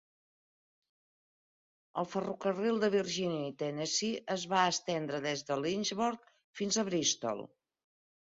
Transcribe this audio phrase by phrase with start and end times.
[2.03, 6.31] El ferrocarril de Virgínia i Tennessee es va estendre des de Lynchburg
[6.61, 7.45] fins a Bristol.